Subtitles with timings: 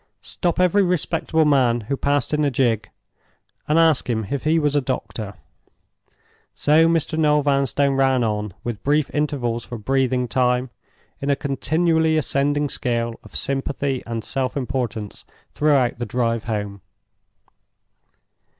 [0.23, 2.89] Stop every respectable man who passed in a gig,
[3.67, 5.35] and ask him if he was a doctor!
[6.55, 7.19] So Mr.
[7.19, 10.71] Noel Vanstone ran on, with brief intervals for breathing time,
[11.19, 16.81] in a continually ascending scale of sympathy and self importance, throughout the drive home.